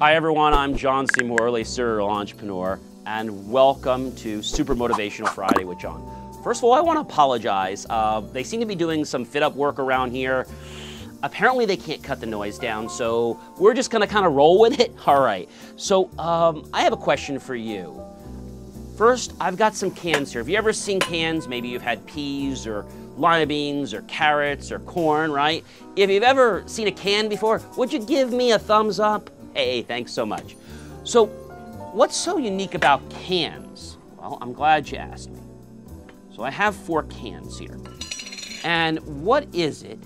[0.00, 1.22] Hi everyone, I'm John C.
[1.22, 6.04] Morley, serial entrepreneur, and welcome to Super Motivational Friday with John.
[6.42, 7.86] First of all, I want to apologize.
[7.88, 10.48] Uh, they seem to be doing some fit up work around here.
[11.22, 14.80] Apparently they can't cut the noise down, so we're just gonna kind of roll with
[14.80, 14.92] it.
[15.06, 18.02] All right, so um, I have a question for you.
[18.98, 20.40] First, I've got some cans here.
[20.40, 21.46] Have you ever seen cans?
[21.46, 22.84] Maybe you've had peas or
[23.16, 25.64] lima beans or carrots or corn, right?
[25.94, 29.30] If you've ever seen a can before, would you give me a thumbs up?
[29.54, 30.56] Hey, thanks so much.
[31.04, 31.26] So,
[31.92, 33.98] what's so unique about cans?
[34.18, 35.38] Well, I'm glad you asked me.
[36.34, 37.78] So, I have four cans here.
[38.64, 40.00] And what is it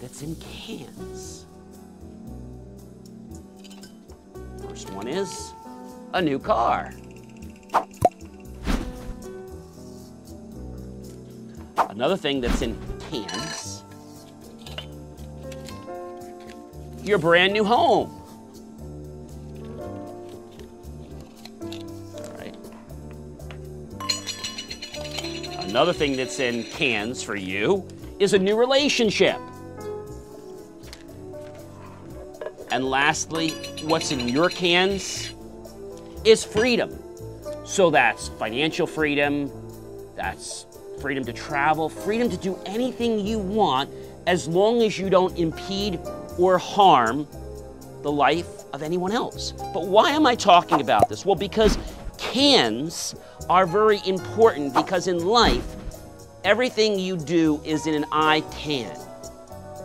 [0.00, 1.46] that's in cans?
[4.68, 5.52] First one is
[6.12, 6.92] a new car.
[11.88, 12.76] Another thing that's in
[13.10, 13.84] cans,
[17.02, 18.25] your brand new home.
[25.68, 27.86] Another thing that's in cans for you
[28.20, 29.36] is a new relationship.
[32.70, 33.50] And lastly,
[33.82, 35.32] what's in your cans
[36.24, 36.96] is freedom.
[37.64, 39.50] So that's financial freedom,
[40.14, 40.66] that's
[41.00, 43.90] freedom to travel, freedom to do anything you want
[44.28, 45.98] as long as you don't impede
[46.38, 47.26] or harm
[48.02, 49.52] the life of anyone else.
[49.74, 51.26] But why am I talking about this?
[51.26, 51.76] Well, because
[52.32, 53.14] cans
[53.48, 55.76] are very important because in life,
[56.44, 58.96] everything you do is in an I can.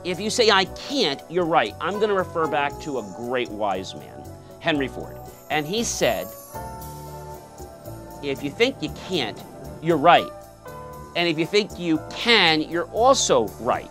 [0.04, 1.76] If you say I can't, you're right.
[1.80, 4.24] I'm going to refer back to a great wise man,
[4.60, 5.16] Henry Ford.
[5.50, 6.28] And he said,
[8.24, 9.42] if you think you can't,
[9.82, 10.30] you're right.
[11.16, 13.90] And if you think you can, you're also right.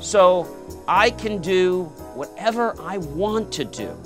[0.00, 0.56] So
[0.88, 1.84] I can do
[2.14, 3.96] whatever I want to do.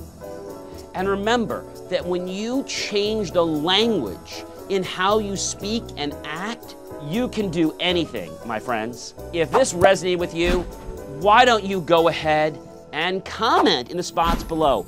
[0.94, 7.28] And remember, that when you change the language in how you speak and act, you
[7.28, 9.14] can do anything, my friends.
[9.32, 10.60] If this resonated with you,
[11.20, 12.58] why don't you go ahead
[12.92, 14.86] and comment in the spots below?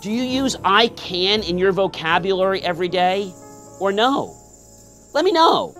[0.00, 3.32] Do you use I can in your vocabulary every day
[3.80, 4.34] or no?
[5.14, 5.76] Let me know.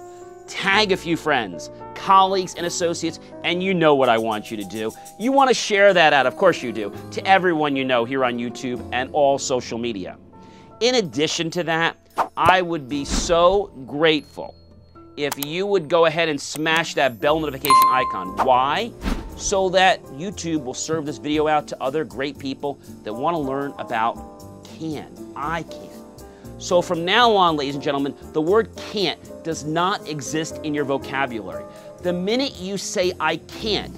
[0.46, 1.70] Tag a few friends
[2.06, 4.92] colleagues and associates, and you know what I want you to do.
[5.18, 8.24] You want to share that out, of course you do, to everyone you know here
[8.24, 10.16] on YouTube and all social media.
[10.78, 11.96] In addition to that,
[12.36, 14.54] I would be so grateful
[15.16, 18.36] if you would go ahead and smash that bell notification icon.
[18.46, 18.92] Why?
[19.36, 23.40] So that YouTube will serve this video out to other great people that want to
[23.40, 25.12] learn about can.
[25.34, 25.90] I can.
[26.58, 30.84] So from now on, ladies and gentlemen, the word can't does not exist in your
[30.84, 31.64] vocabulary.
[32.06, 33.92] The minute you say, I can't,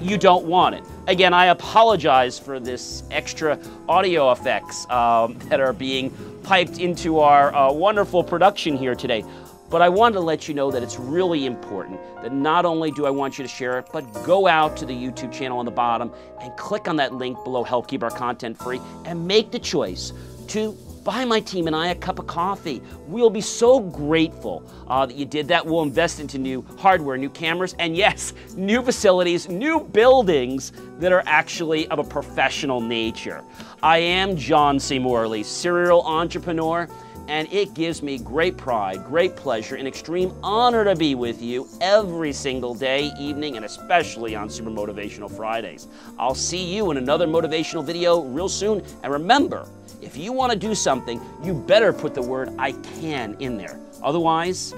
[0.00, 0.82] you don't want it.
[1.06, 3.58] Again, I apologize for this extra
[3.90, 9.22] audio effects um, that are being piped into our uh, wonderful production here today.
[9.68, 13.04] But I wanted to let you know that it's really important that not only do
[13.04, 15.70] I want you to share it, but go out to the YouTube channel on the
[15.70, 16.10] bottom
[16.40, 20.14] and click on that link below, help keep our content free, and make the choice
[20.46, 20.74] to
[21.06, 22.82] buy my team and I a cup of coffee.
[23.06, 25.64] We'll be so grateful uh, that you did that.
[25.64, 31.22] We'll invest into new hardware, new cameras, and yes, new facilities, new buildings that are
[31.24, 33.44] actually of a professional nature.
[33.84, 34.98] I am John C.
[34.98, 36.88] Morley, serial entrepreneur
[37.28, 41.68] and it gives me great pride, great pleasure, and extreme honor to be with you
[41.80, 45.88] every single day, evening, and especially on Super Motivational Fridays.
[46.20, 49.68] I'll see you in another motivational video real soon, and remember,
[50.02, 53.78] if you want to do something, you better put the word I can in there.
[54.02, 54.74] Otherwise,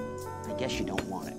[0.47, 1.38] I guess you don't want it.